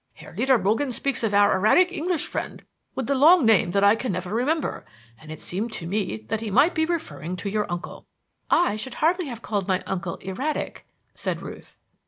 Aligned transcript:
Herr 0.15 0.33
Lederbogen 0.35 0.91
speaks 0.91 1.21
of 1.23 1.31
'our 1.31 1.55
erratic 1.55 1.91
English 1.93 2.25
friend 2.25 2.65
with 2.95 3.05
the 3.05 3.13
long 3.13 3.45
name 3.45 3.69
that 3.69 3.83
I 3.83 3.95
can 3.95 4.11
never 4.11 4.33
remember,' 4.33 4.83
and 5.19 5.31
it 5.31 5.39
seemed 5.39 5.71
to 5.73 5.85
me 5.85 6.17
that 6.29 6.41
he 6.41 6.49
might 6.49 6.73
be 6.73 6.85
referring 6.87 7.35
to 7.35 7.51
your 7.51 7.71
uncle." 7.71 8.07
"I 8.49 8.77
should 8.77 8.95
hardly 8.95 9.27
have 9.27 9.43
called 9.43 9.67
my 9.67 9.83
uncle 9.85 10.15
erratic," 10.15 10.87
said 11.13 11.43
Ruth. 11.43 11.77